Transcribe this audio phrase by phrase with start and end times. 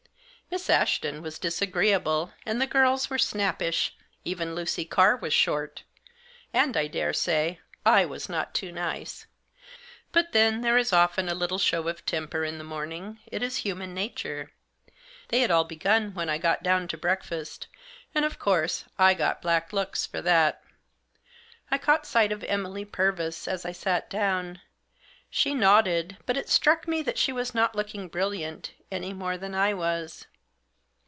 [0.53, 5.83] Miss Ashton was disagreeable, and the girls were snappish— even Lucy Carr was short;
[6.53, 9.27] and, I daresay, I was not too nice.
[10.11, 13.55] But then there often is a little show of temper in the morning; it is
[13.59, 14.51] human nature.
[15.29, 17.67] They had all begun when I got down to breakfast,
[18.13, 20.61] and, of course, I got black looks for that.
[21.71, 24.59] I caught sight of Emily Purvis as I sat down.
[25.29, 29.55] She nodded; but it struck me that she was not looking brilliant, any more than
[29.55, 30.27] I was.